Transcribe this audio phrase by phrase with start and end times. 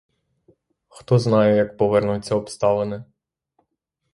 [0.87, 3.03] Хто знає, як повернуться обставини.